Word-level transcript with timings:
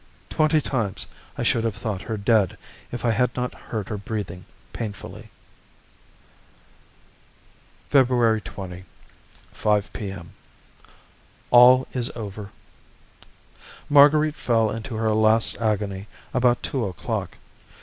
Twenty 0.31 0.61
times 0.61 1.05
I 1.37 1.43
should 1.43 1.63
have 1.63 1.75
thought 1.75 2.01
her 2.01 2.17
dead 2.17 2.57
if 2.91 3.05
I 3.05 3.11
had 3.11 3.35
not 3.35 3.53
heard 3.53 3.87
her 3.89 3.97
breathing 3.99 4.45
painfully. 4.73 5.29
February 7.91 8.41
20, 8.41 8.85
5 9.53 9.93
P.M. 9.93 10.31
All 11.51 11.87
is 11.93 12.09
over. 12.15 12.49
Marguerite 13.89 14.33
fell 14.33 14.71
into 14.71 14.95
her 14.95 15.13
last 15.13 15.55
agony 15.61 16.07
at 16.33 16.37
about 16.39 16.63
two 16.63 16.83
o'clock. 16.87 17.37